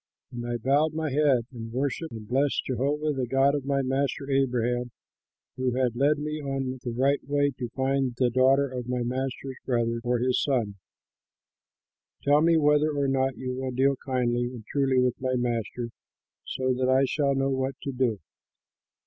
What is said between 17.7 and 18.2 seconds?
to do!"